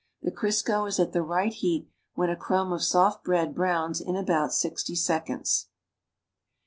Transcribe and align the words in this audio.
The 0.23 0.31
Crisco 0.31 0.87
is 0.89 0.99
at 0.99 1.11
the 1.13 1.21
right 1.21 1.53
heat 1.53 1.87
w 2.15 2.27
hen 2.27 2.35
a 2.35 2.35
crumb 2.35 2.73
of 2.73 2.81
soft 2.81 3.23
bread 3.23 3.53
Ijrowns 3.53 4.01
in 4.01 4.15
about 4.15 4.49
CO 4.49 4.95
seconds. 4.95 5.67